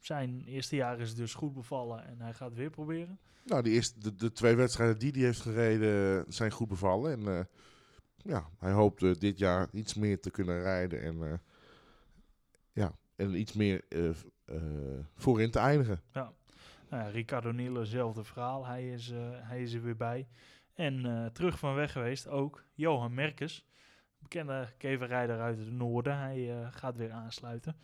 [0.05, 3.19] zijn eerste jaar is dus goed bevallen en hij gaat weer proberen.
[3.45, 7.11] Nou, die eerste, de, de twee wedstrijden die hij heeft gereden zijn goed bevallen.
[7.11, 7.39] En uh,
[8.15, 11.33] ja, hij hoopt uh, dit jaar iets meer te kunnen rijden en, uh,
[12.71, 13.83] ja, en iets meer
[15.15, 16.01] voorin te eindigen.
[16.13, 16.33] Ja.
[16.91, 18.65] Nou, Ricardo Nille, hetzelfde verhaal.
[18.65, 20.27] Hij is, eh, hij is er weer bij.
[20.73, 23.65] En eh, terug van weg geweest ook Johan Merkes.
[24.19, 26.17] Bekende keverrijder uit het noorden.
[26.17, 27.75] Hij eh, gaat weer aansluiten.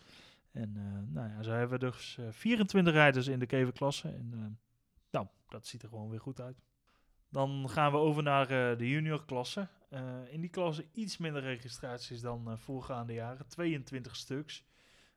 [0.57, 4.07] En eh, nou ja, zo hebben we dus eh, 24 rijders in de keverklasse.
[4.07, 4.45] En eh,
[5.11, 6.61] nou, dat ziet er gewoon weer goed uit.
[7.29, 9.67] Dan gaan we over naar eh, de juniorklasse.
[9.89, 13.47] Eh, in die klasse iets minder registraties dan eh, voorgaande jaren.
[13.47, 14.65] 22 stuks.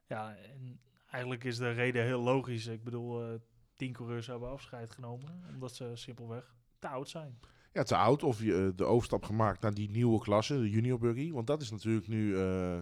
[0.06, 2.66] Ja, en eigenlijk is de reden heel logisch.
[2.66, 3.40] Ik bedoel, eh
[3.80, 5.42] 10 coureurs hebben afscheid genomen.
[5.48, 7.38] Omdat ze simpelweg te oud zijn.
[7.72, 10.98] Ja, te oud of je eh, de overstap gemaakt naar die nieuwe klasse, de junior
[10.98, 11.32] buggy.
[11.32, 12.80] Want dat is natuurlijk nu eh,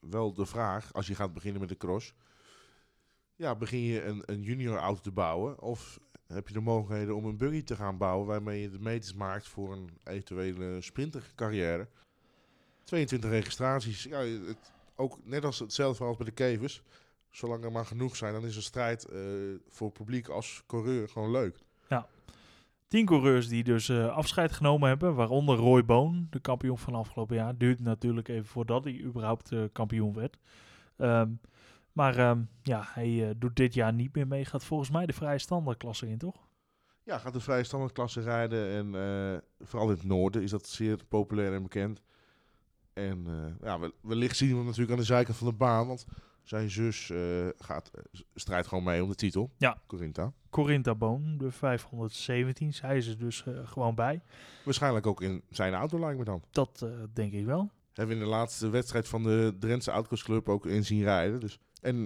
[0.00, 2.14] wel de vraag als je gaat beginnen met de cross.
[3.36, 7.24] Ja, begin je een, een junior auto te bouwen of heb je de mogelijkheden om
[7.24, 11.88] een buggy te gaan bouwen waarmee je de meters maakt voor een eventuele sprintercarrière.
[12.84, 14.02] 22 registraties.
[14.02, 16.82] Ja, het, ook net als hetzelfde als bij de kevers.
[17.30, 19.20] Zolang er maar genoeg zijn, dan is een strijd eh,
[19.68, 21.58] voor publiek als coureur gewoon leuk.
[22.88, 27.36] 10 coureurs die dus eh, afscheid genomen hebben, waaronder Roy Boon, de kampioen van afgelopen
[27.36, 27.56] jaar.
[27.56, 30.38] Duurt natuurlijk even voordat hij überhaupt eh, kampioen werd.
[30.96, 31.30] Ehm,
[31.92, 34.44] maar ehm, ja, hij eh, doet dit jaar niet meer mee.
[34.44, 36.46] Gaat volgens mij de vrije standaardklasse in, toch?
[37.04, 38.68] Ja, gaat de vrije standaardklasse rijden.
[38.68, 42.02] En vooral in het noorden is dat zeer populair en bekend.
[42.92, 43.26] En
[43.62, 45.86] ja, wel- wellicht zien we natuurlijk aan de zijkant van de baan.
[45.86, 46.06] Want
[46.48, 47.18] zijn zus eh,
[47.58, 49.50] gaat, eh, strijdt gewoon mee om de titel.
[49.56, 49.80] Ja.
[49.86, 50.32] Corinta.
[50.50, 52.74] Corinta Boon, de 517.
[52.74, 54.22] Zij is er dus eh, gewoon bij.
[54.64, 56.42] Waarschijnlijk ook in zijn auto, lijkt me dan.
[56.50, 57.70] Dat denk ik wel.
[57.92, 61.40] Hebben we in de laatste wedstrijd van de Drentse Outcross Club ook in zien rijden.
[61.40, 61.58] Dus.
[61.80, 62.04] En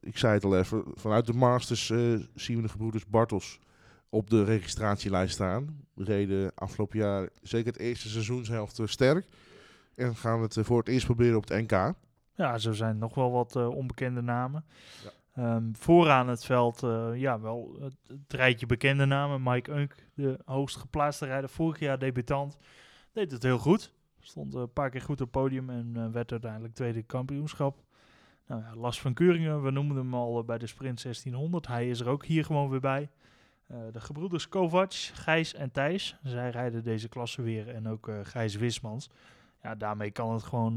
[0.00, 1.86] ik zei het al even, vanuit de Masters
[2.34, 3.58] zien we de gebroeders Bartels
[4.08, 5.86] op de registratielijst staan.
[5.94, 9.26] Reden afgelopen jaar zeker het eerste seizoenshelft sterk.
[9.94, 11.94] En gaan het eh, voor het eerst proberen op het NK.
[12.34, 14.64] Ja, zo zijn nog wel wat eh, onbekende namen.
[15.04, 15.10] Ja.
[15.34, 19.42] Ehm, vooraan het veld, eh, ja, wel het, het rijtje bekende namen.
[19.42, 22.58] Mike Unk, de hoogst geplaatste rijder, vorig jaar debutant,
[23.12, 23.92] deed het heel goed.
[24.20, 27.82] Stond eh, een paar keer goed op het podium en eh, werd uiteindelijk tweede kampioenschap.
[28.46, 31.66] Nou ja, Lars van Keuringen, we noemden hem al bij de Sprint 1600.
[31.66, 33.10] Hij is er ook hier gewoon weer bij.
[33.92, 36.16] De gebroeders Kovac, Gijs en Thijs.
[36.22, 37.68] Zij rijden deze klasse weer.
[37.68, 39.10] En ook Gijs Wismans.
[39.62, 40.74] Ja, daarmee kan het gewoon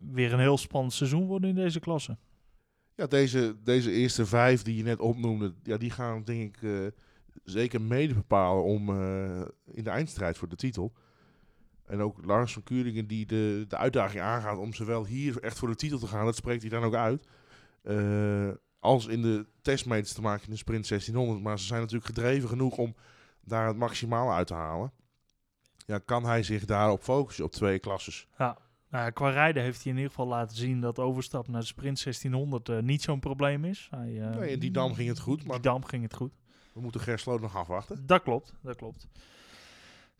[0.00, 2.16] weer een heel spannend seizoen worden in deze klasse.
[2.94, 6.86] Ja, deze, deze eerste vijf die je net opnoemde, ja, die gaan denk ik eh,
[7.44, 10.92] zeker mede bepalen om eh, in de eindstrijd voor de titel.
[11.86, 15.68] En ook Lars van Kuringen die de, de uitdaging aangaat om zowel hier echt voor
[15.68, 17.26] de titel te gaan, dat spreekt hij dan ook uit.
[17.82, 21.42] Eh, als in de testmeters te maken in de sprint 1600.
[21.42, 22.94] Maar ze zijn natuurlijk gedreven genoeg om
[23.44, 24.92] daar het maximaal uit te halen.
[25.86, 28.28] Ja, kan hij zich daarop focussen op twee klasses?
[28.38, 28.58] Ja.
[28.90, 32.02] Nou qua rijden heeft hij in ieder geval laten zien dat overstap naar de sprint
[32.02, 33.88] 1600 eh, niet zo'n probleem is.
[33.90, 36.32] Hij, eh, Nee, in die dam ging het goed, maar Die dam ging het goed.
[36.72, 38.06] we moeten Gersloot nog afwachten.
[38.06, 39.08] Dat klopt, dat klopt.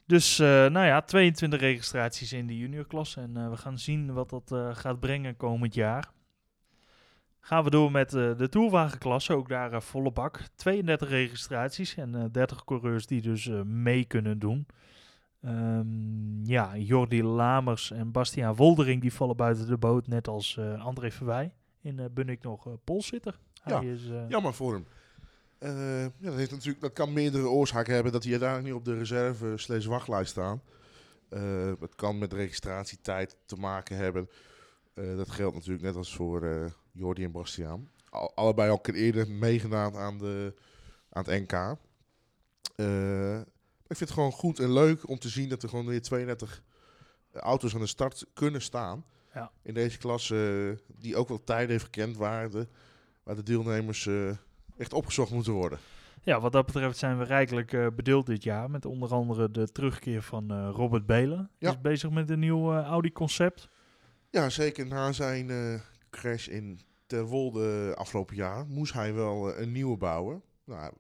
[0.07, 3.21] Dus eh, nou ja, 22 registraties in de juniorklasse.
[3.21, 6.11] En we gaan zien wat dat gaat brengen komend jaar.
[7.41, 9.33] Gaan we door met de toerwagenklasse.
[9.33, 10.41] Ook daar volle bak.
[10.55, 14.67] 32 registraties en eh 30 coureurs die dus mee kunnen doen.
[15.43, 20.07] Ehm, ja, Jordi Lamers en Bastiaan Woldering die vallen buiten de boot.
[20.07, 21.53] Net als eh, André Verwij.
[21.81, 23.39] In eh Bunnik nog eh polsitter.
[23.63, 24.87] Hij Ja, is, eh, Jammer voor hem.
[25.59, 28.85] Eh, ja, dat, heeft natuurlijk, dat kan meerdere oorzaken hebben dat hij uiteindelijk niet op
[28.85, 30.63] de reserve slash wachtlijst staan.
[31.29, 34.29] Eh, het kan met registratietijd te maken hebben.
[34.95, 37.89] Eh, dat geldt natuurlijk net als voor eh Jordi en Bastiaan.
[38.09, 40.55] Al, allebei al keer eerder meegedaan aan, de,
[41.11, 41.77] aan het NK.
[43.91, 46.03] Eh, ik vind het gewoon goed en leuk om te zien dat er gewoon weer
[46.03, 46.63] 32
[47.33, 49.05] auto's aan de start kunnen staan.
[49.35, 49.51] Ja.
[49.63, 52.69] In deze klasse eh, die ook wel tijden heeft gekend waar de,
[53.23, 54.31] waar de deelnemers eh,
[54.77, 55.79] echt opgezocht moeten worden.
[56.23, 58.71] Ja, wat dat betreft zijn we rijkelijk eh, bedeeld dit jaar.
[58.71, 61.51] Met onder andere de terugkeer van eh, Robert Belen.
[61.59, 61.71] Ja.
[61.71, 63.69] Is bezig met een nieuw eh, Audi-concept.
[64.31, 69.73] Ja, zeker na zijn eh, crash in Terwolde afgelopen jaar moest hij wel eh, een
[69.73, 70.43] nieuwe bouwen.
[70.65, 70.93] Nou,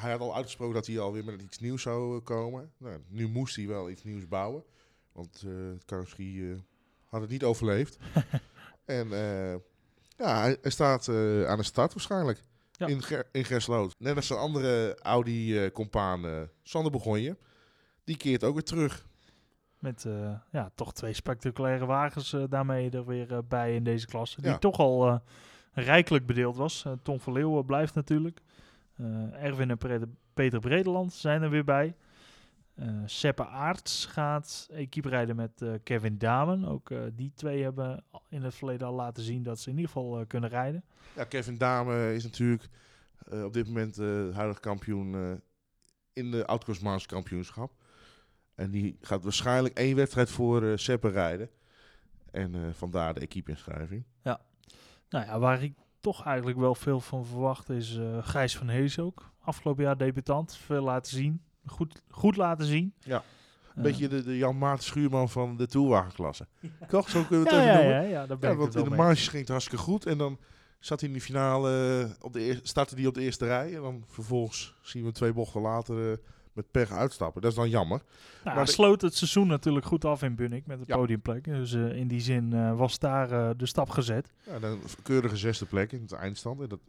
[0.00, 2.72] hij had al uitgesproken dat hij alweer met iets nieuws zou eh, komen.
[2.76, 4.62] Nou, nu moest hij wel iets nieuws bouwen.
[5.12, 6.58] Want eh het carrosserie eh,
[7.04, 7.98] had het niet overleefd.
[8.84, 9.54] en eh,
[10.16, 12.42] ja, hij, hij staat eh, aan de start waarschijnlijk.
[12.72, 12.86] Ja.
[12.86, 13.94] In, Ger in Gersloot.
[13.98, 17.36] Net als zijn andere Audi-compaan eh Sander Begonje.
[18.04, 19.06] Die keert ook weer terug.
[19.78, 24.06] Met eh, ja, toch twee spectaculaire wagens eh, daarmee er weer eh, bij in deze
[24.06, 24.40] klasse.
[24.40, 24.58] Die Ja.
[24.58, 25.16] toch al eh,
[25.72, 26.84] rijkelijk bedeeld was.
[26.84, 28.40] Eh, Tom van Leeuwen blijft natuurlijk.
[28.98, 29.78] Eh, Erwin en
[30.34, 31.94] Peter Bredeland zijn er weer bij.
[32.74, 36.64] Eh Seppe Aarts gaat equipe rijden met eh, Kevin Damen.
[36.64, 40.26] Ook die twee hebben in het verleden al laten zien dat ze in ieder geval
[40.26, 40.84] kunnen rijden.
[41.16, 42.68] Ja, Kevin Dame is natuurlijk
[43.30, 43.96] op dit moment
[44.34, 45.40] huidig kampioen
[46.12, 47.72] in de Outcross kampioenschap.
[48.54, 51.50] En die gaat waarschijnlijk één wedstrijd voor uh, Seppen rijden.
[52.30, 54.04] En vandaar de equipe-inschrijving.
[54.22, 54.40] Ja,
[55.08, 59.30] nou ja, waar ik toch eigenlijk wel veel van verwacht is Gijs van Hees ook.
[59.40, 61.42] Afgelopen jaar debutant, veel laten zien.
[61.66, 62.94] Goed, goed laten zien.
[62.98, 63.22] Ja.
[63.78, 66.46] Een beetje de, de Jan Maarten Schuurman van de toelwagenklasse.
[66.88, 67.10] Toch?
[67.10, 68.02] Zo kunnen we het ja, even ja, noemen.
[68.02, 70.06] Ja, ja, daar ben ja, ik want in de marges ging het hartstikke goed.
[70.06, 70.38] En dan
[70.78, 73.74] zat hij in de finale, uh, op de eer, startte hij op de eerste rij.
[73.74, 76.16] En dan vervolgens zien we twee bochten later uh,
[76.58, 77.42] met pech uitstappen.
[77.42, 78.02] Dat is dan jammer.
[78.44, 80.96] Nou, maar sloot het seizoen natuurlijk goed af in Bunnik met de ja.
[80.96, 81.44] podiumplek.
[81.44, 84.32] Dus uh, in die zin was daar de stap gezet.
[84.46, 86.60] Ja, dan een keurige zesde plek in het eindstand.
[86.60, 86.80] En dat,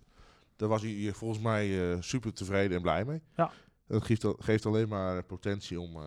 [0.56, 3.22] daar was hij volgens mij super tevreden en blij mee.
[3.36, 3.52] Ja.
[3.88, 5.98] Dat geeft, geeft alleen maar potentie om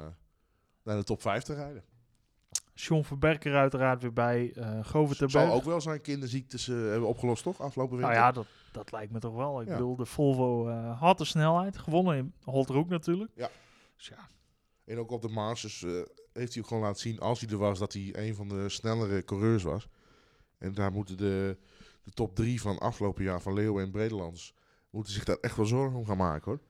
[0.83, 1.83] naar de top 5 te rijden.
[2.74, 4.52] John Verberker uiteraard weer bij.
[4.56, 7.61] Uh, Zal ook wel zijn kinderziektes uh, hebben opgelost, toch?
[7.61, 8.14] Afgelopen winter.
[8.14, 9.61] Nou ja, dat, dat lijkt me toch wel.
[9.61, 9.72] Ik ja.
[9.72, 11.78] bedoel, de Volvo uh, had de snelheid.
[11.78, 13.30] Gewonnen in Holterhoek natuurlijk.
[13.35, 13.50] Ja.
[13.96, 14.28] Dus ja.
[14.85, 15.80] En ook op de Masters
[16.32, 18.68] heeft hij ook gewoon laten zien, als hij er was, dat hij een van de
[18.68, 19.88] snellere coureurs was.
[20.58, 21.56] En daar moeten de,
[22.02, 24.54] de top drie van afgelopen jaar van Leeuwen en Bredelands,
[24.90, 26.61] moeten zich daar echt wel zorgen om gaan maken hoor.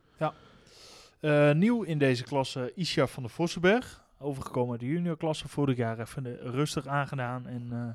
[1.21, 1.53] Ja.
[1.53, 5.49] nieuw in deze klasse Isha van de Vossenberg overgekomen uit de juniorklasse.
[5.49, 7.89] Vorig jaar even rustig aangedaan en uh,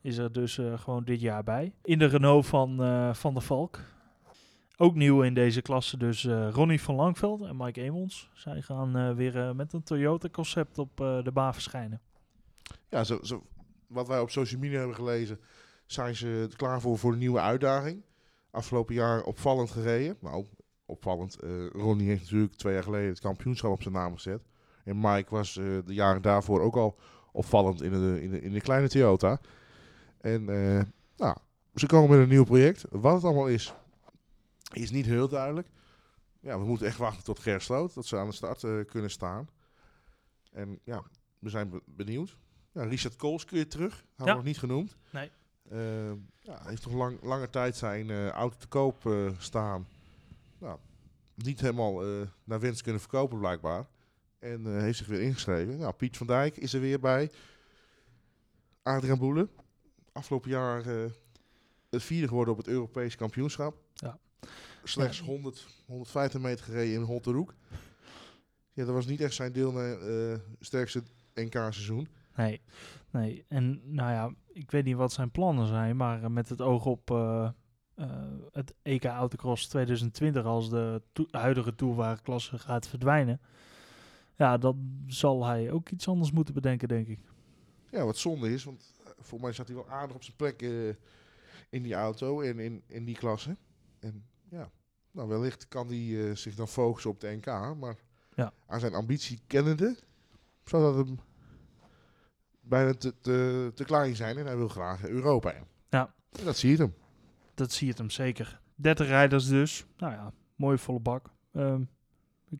[0.00, 1.72] is er dus uh, gewoon dit jaar bij.
[1.82, 3.78] In de Renault van uh, Van der Valk.
[4.76, 8.30] Ook nieuw in deze klasse dus Ronnie van Langveld en Mike Emons.
[8.32, 12.00] Zij gaan weer met een Toyota concept op de baan verschijnen.
[12.88, 13.46] Ja, zo, zo,
[13.86, 15.40] wat wij op social media hebben gelezen,
[15.86, 18.02] zijn ze klaar voor, voor een nieuwe uitdaging.
[18.50, 20.16] Afgelopen jaar opvallend gereden.
[20.20, 20.46] Nou,
[20.86, 21.36] opvallend.
[21.72, 24.42] Ronnie heeft natuurlijk twee jaar geleden het kampioenschap op zijn naam gezet.
[24.84, 26.98] En Mike was uh, de jaren daarvoor ook al
[27.32, 29.40] opvallend in de, in de, in de kleine Toyota.
[30.20, 30.82] En uh,
[31.16, 31.36] nou,
[31.74, 32.84] ze komen met een nieuw project.
[32.90, 33.74] Wat het allemaal is,
[34.72, 35.68] is niet heel duidelijk.
[36.40, 39.48] Ja, we moeten echt wachten tot Gersloot, dat ze aan de start uh, kunnen staan.
[40.52, 41.02] En ja,
[41.38, 42.36] we zijn benieuwd.
[42.72, 44.32] Ja, Richard Kools kun je terug, hadden ja.
[44.32, 44.96] we nog niet genoemd.
[45.10, 45.30] Nee.
[46.40, 49.86] ja, hij heeft toch lang, lange tijd zijn auto te koop staan.
[50.58, 50.78] Nou,
[51.34, 52.02] niet helemaal
[52.44, 53.86] naar wens kunnen verkopen blijkbaar.
[54.42, 55.78] En uh, heeft zich weer ingeschreven.
[55.78, 57.30] Nou, Piet van Dijk is er weer bij.
[58.82, 59.50] Adriaan Boelen.
[60.12, 61.10] Afgelopen jaar uh,
[61.90, 63.76] het vierde geworden op het Europees kampioenschap.
[63.94, 64.18] Ja.
[64.84, 65.24] Slechts ja.
[65.24, 67.54] 100, 150 meter gereden in Holterhoek.
[68.72, 71.02] Ja, dat was niet echt zijn deel naar uh, sterkste
[71.34, 72.08] NK-seizoen.
[72.36, 72.60] Nee,
[73.10, 73.44] nee.
[73.48, 77.10] En nou ja, ik weet niet wat zijn plannen zijn, maar met het oog op
[77.10, 77.50] uh,
[78.52, 83.40] het EK Autocross 2020 als de to huidige toerwagenklasse gaat verdwijnen
[84.36, 87.20] ja, dan zal hij ook iets anders moeten bedenken, denk ik.
[87.90, 90.94] Ja, wat zonde is, want voor mij zat hij wel aardig op zijn plek uh,
[91.70, 93.56] in die auto en in, in die klasse.
[94.00, 94.70] En ja,
[95.10, 97.46] nou wellicht kan hij uh, zich dan focussen op de NK,
[97.78, 97.96] maar
[98.34, 98.52] ja.
[98.66, 99.96] aan zijn ambitie kennende
[100.64, 101.18] zou dat hem
[102.60, 105.64] bijna te, te, te klein zijn en hij wil graag Europa in.
[105.88, 106.14] Ja.
[106.38, 106.94] En dat zie je hem.
[107.54, 108.60] Dat zie je hem zeker.
[108.74, 109.86] 30 rijders dus.
[109.96, 111.30] Nou ja, mooie volle bak.
[111.52, 111.88] Um,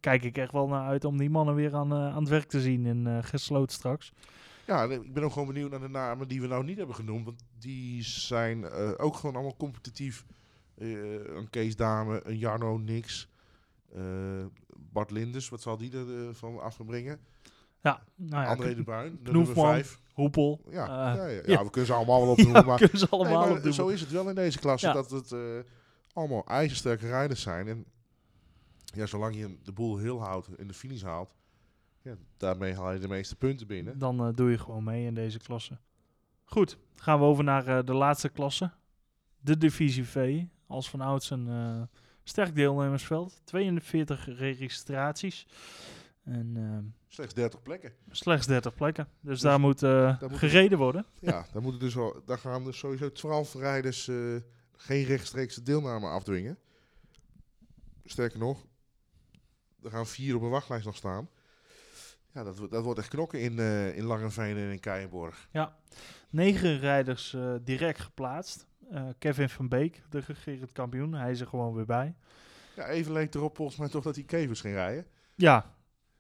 [0.01, 2.49] kijk ik echt wel naar uit om die mannen weer aan, uh, aan het werk
[2.49, 4.13] te zien in uh, gesloten straks.
[4.67, 7.25] Ja, ik ben ook gewoon benieuwd naar de namen die we nou niet hebben genoemd.
[7.25, 10.25] Want die zijn uh, ook gewoon allemaal competitief.
[10.77, 13.29] een Kees Dame, een Jarno Nix,
[14.93, 17.21] Bart Linders, wat zal die er van afbrengen?
[17.81, 20.01] Ja, nou ja, André de Bruin, de nummer 5.
[20.13, 20.61] Hoepel.
[20.71, 22.67] Ja, ja, ja, ja, we kunnen ze allemaal wel opnoemen.
[22.67, 23.75] maar, kunnen ze allemaal nee, maar opnoemen.
[23.75, 25.35] Zo is het wel in deze klasse, dat het
[26.13, 27.69] allemaal ijzersterke rijders zijn.
[27.69, 27.85] En
[28.93, 31.35] ja, zolang je de boel heel houdt in de finish haalt,
[32.03, 33.99] ja, daarmee haal je de meeste punten binnen.
[33.99, 35.79] Dan uh, doe je gewoon mee in deze klasse.
[36.45, 38.71] Goed, gaan we over naar uh, de laatste klasse.
[39.41, 40.43] De divisie V.
[40.67, 41.83] Als van ouds een uh,
[42.23, 43.41] sterk deelnemersveld.
[43.45, 45.47] 42 registraties.
[46.25, 47.93] En, slechts 30 plekken.
[48.11, 49.09] Slechts 30 plekken.
[49.21, 51.07] Dus, dus daar moet, daar gereden worden.
[51.21, 54.11] Ja, daar, moeten dus daar gaan dus sowieso 12 rijders
[54.77, 56.59] geen rechtstreekse deelname afdwingen.
[58.05, 58.67] Sterker nog,
[59.85, 61.29] er gaan vier op een wachtlijst nog staan.
[62.35, 65.49] Ja, dat, dat wordt echt knokken in, uh, in Langenveen en in Keienborg.
[65.51, 65.77] Ja,
[66.31, 68.67] negen rijders uh, direct geplaatst.
[68.93, 72.15] Uh, Kevin van Beek, de gegeerd kampioen, hij is er gewoon weer bij.
[72.77, 75.07] Ja, even leek erop volgens mij toch dat hij Kevers ging rijden.
[75.35, 75.75] Ja,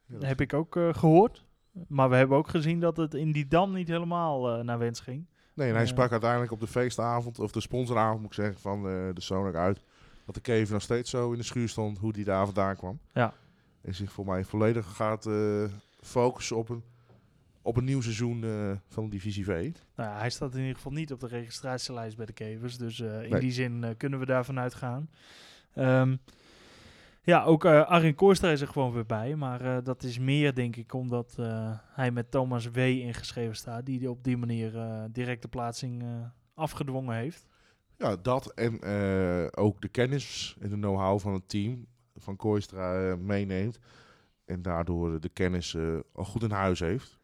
[0.06, 1.44] ja dat heb ik ook gehoord.
[1.88, 5.26] Maar we hebben ook gezien dat het in die dam niet helemaal naar wens ging.
[5.54, 8.82] Nee, en hij sprak uiteindelijk op de feestavond, of de sponsoravond moet ik zeggen, van
[8.82, 9.82] de Sonak uit.
[10.26, 13.00] Dat de Kevin nog steeds zo in de schuur stond hoe die daar vandaan kwam.
[13.12, 13.34] Ja.
[13.82, 15.64] En zich voor mij volledig gaat uh,
[16.00, 16.82] focussen op een,
[17.62, 19.70] op een nieuw seizoen uh, van de Divisie V.
[19.96, 22.76] Nou ja, hij staat in ieder geval niet op de registratielijst bij de Kevers.
[22.76, 23.40] Dus uh, in nee.
[23.40, 25.10] die zin kunnen we daarvan uitgaan.
[25.74, 26.16] Ehm,
[27.22, 29.36] ja, ook uh, Arjen Kooistra is er gewoon weer bij.
[29.36, 32.78] Maar uh, dat is meer, denk ik, omdat uh, hij met Thomas W.
[32.78, 33.86] ingeschreven staat.
[33.86, 34.72] Die op die manier
[35.10, 36.04] directe plaatsing
[36.54, 37.46] afgedwongen heeft.
[37.96, 38.82] Ja, dat en
[39.54, 41.86] ook de kennis en de know-how van het team
[42.22, 43.78] van Kooistra meeneemt.
[44.44, 45.76] En daardoor de kennis
[46.12, 47.18] al goed in huis heeft.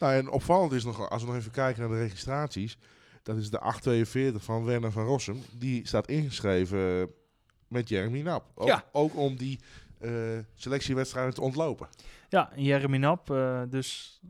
[0.00, 2.78] Nou, en opvallend is nog, als we nog even kijken naar de registraties.
[3.22, 5.42] Dat is de 842 van Werner van Rossum.
[5.58, 7.10] Die staat ingeschreven
[7.68, 8.50] met Jeremy Nap.
[8.54, 8.84] Ook, ja.
[8.92, 9.60] ook om die
[10.00, 11.88] uh, selectiewedstrijden te ontlopen.
[12.28, 14.20] Ja, Jeremy Nap, uh, dus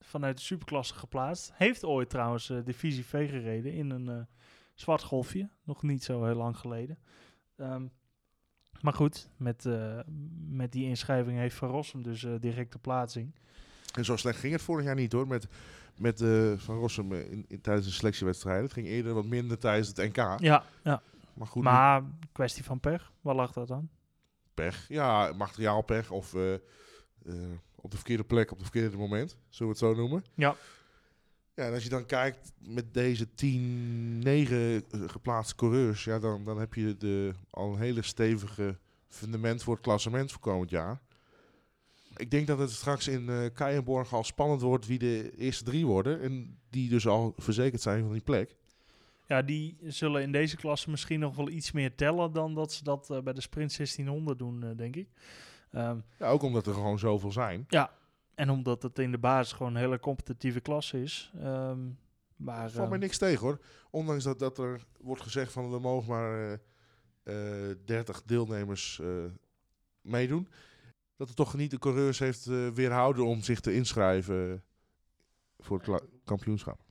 [0.00, 1.52] vanuit de superklasse geplaatst.
[1.54, 4.26] Heeft ooit trouwens uh, divisie V gereden in een
[4.74, 5.48] zwart golfje.
[5.62, 6.98] Nog niet zo heel lang geleden.
[7.56, 7.90] Um,
[8.84, 9.68] maar goed, met,
[10.48, 13.34] met die inschrijving heeft Van Rossum dus directe plaatsing.
[13.92, 15.46] En zo slecht ging het vorig jaar niet hoor, met,
[15.98, 16.18] met
[16.56, 18.62] Van Rossum in, in, tijdens de selectiewedstrijden.
[18.62, 20.16] Het ging eerder wat minder tijdens het NK.
[20.16, 21.02] Ja, ja.
[21.34, 21.62] Maar goed.
[21.62, 23.88] Maar kwestie van pech, waar lag dat dan?
[24.54, 26.34] Pech, ja, materiaalpech of
[27.84, 30.24] op de verkeerde plek op het verkeerde moment, zullen we het zo noemen.
[30.34, 30.56] Ja.
[31.54, 36.58] Ja, en als je dan kijkt met deze 10, 9 geplaatste coureurs, ja, dan, dan
[36.58, 41.00] heb je de, al een hele stevige fundament voor het klassement voor komend jaar.
[42.16, 45.86] Ik denk dat het straks in uh, Keienborg al spannend wordt wie de eerste drie
[45.86, 46.20] worden.
[46.20, 48.56] En die dus al verzekerd zijn van die plek.
[49.26, 52.84] Ja, die zullen in deze klasse misschien nog wel iets meer tellen dan dat ze
[52.84, 55.08] dat uh, bij de Sprint 1600 doen, uh, denk ik.
[55.72, 57.64] Um, ja, ook omdat er gewoon zoveel zijn.
[57.68, 57.90] Ja,
[58.34, 61.32] en omdat het in de basis gewoon een hele competitieve klasse is.
[61.36, 61.98] Um,
[62.36, 63.60] maar, valt mij niks tegen hoor.
[63.90, 66.60] Ondanks dat, dat er wordt gezegd van we mogen maar
[67.24, 69.02] uh, 30 deelnemers
[70.00, 70.48] meedoen.
[71.16, 72.44] Dat er toch niet de coureurs heeft
[72.74, 74.62] weerhouden om zich te inschrijven
[75.58, 76.84] voor het kampioenschap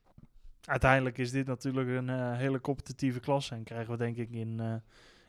[0.66, 3.56] uiteindelijk is dit natuurlijk een hele competitieve klasse.
[3.56, 4.82] En krijgen we denk ik in,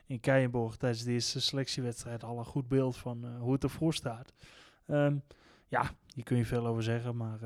[0.07, 4.33] in Keijenborg tijdens de eerste selectiewedstrijd al een goed beeld van hoe het ervoor staat.
[4.87, 5.23] Um,
[5.75, 7.39] ja, hier kun je veel over zeggen, maar...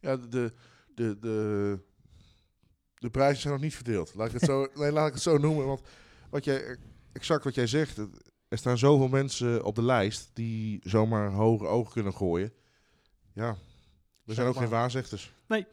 [0.00, 0.52] Ja, de,
[0.94, 1.78] de, de,
[2.94, 4.14] de prijzen zijn nog niet verdeeld.
[4.14, 5.66] Laat ik het zo, nee, laat ik het zo noemen.
[5.66, 5.80] Want
[6.30, 6.76] wat jij,
[7.12, 7.98] exact wat jij zegt,
[8.48, 12.52] er staan zoveel mensen op de lijst die zomaar hoge ogen kunnen gooien.
[13.32, 13.56] Ja,
[14.24, 15.32] we zijn ook geen waarzegters.
[15.48, 15.66] Nee,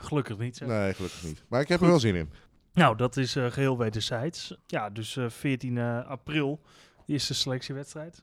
[0.00, 0.56] Gelukkig niet.
[0.56, 0.68] Zeg.
[0.68, 1.44] Nee, gelukkig niet.
[1.48, 2.30] Maar ik heb er wel zin in.
[2.72, 4.56] Nou, dat is uh, geheel wederzijds.
[4.66, 6.60] Ja, dus uh, 14 uh, april,
[7.06, 8.22] de eerste selectiewedstrijd.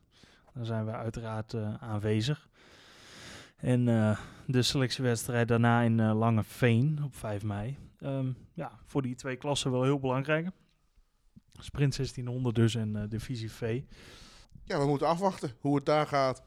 [0.53, 2.47] Dan zijn we uiteraard uh, aanwezig.
[3.55, 3.85] En
[4.45, 7.77] de selectiewedstrijd daarna in Lange Veen op 5 mei.
[7.99, 10.47] Um, ja, voor die twee klassen wel heel belangrijk.
[11.59, 13.81] Sprint 1600 dus en Divisie V.
[14.63, 16.43] Ja, we moeten afwachten hoe het daar gaat.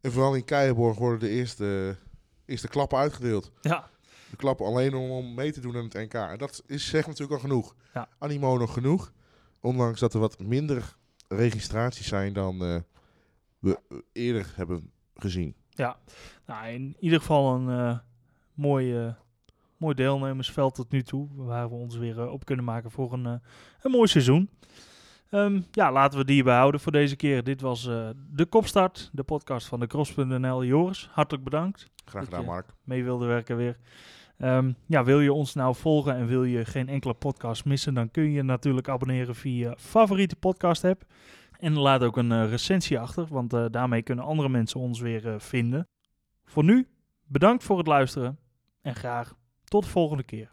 [0.00, 1.96] En vooral in Keijenborg worden de eerste,
[2.44, 3.52] eerste klappen uitgedeeld.
[3.60, 3.90] Ja,
[4.30, 6.14] de klappen alleen om, mee te doen aan het NK.
[6.14, 7.74] En dat is zegt natuurlijk al genoeg.
[7.94, 8.08] Ja.
[8.18, 9.12] Animo nog genoeg.
[9.60, 10.96] Ondanks dat er wat minder
[11.28, 12.76] registraties zijn dan uh,
[13.58, 15.54] we eerder hebben gezien.
[15.68, 15.96] Ja,
[16.46, 17.98] nou, in ieder geval een uh,
[18.54, 19.12] mooi, uh,
[19.76, 21.28] mooi deelnemersveld tot nu toe.
[21.34, 23.24] Waar we ons weer op kunnen maken voor een,
[23.80, 24.50] een mooi seizoen.
[25.30, 27.44] Um, ja, laten we die behouden voor deze keer.
[27.44, 27.82] Dit was
[28.32, 30.64] de Kopstart, de podcast van de Cross.nl.
[30.64, 31.86] Joris, hartelijk bedankt.
[32.04, 32.74] Graag gedaan, Mark.
[32.84, 33.78] Mee wilde werken weer.
[34.38, 38.10] Um, ja, wil je ons nou volgen en wil je geen enkele podcast missen, dan
[38.10, 41.04] kun je natuurlijk abonneren via favoriete podcast app.
[41.58, 45.26] En laat ook een uh, recensie achter, want uh, daarmee kunnen andere mensen ons weer
[45.26, 45.88] uh, vinden.
[46.44, 46.88] Voor nu,
[47.26, 48.38] bedankt voor het luisteren
[48.82, 50.50] en graag tot de volgende keer.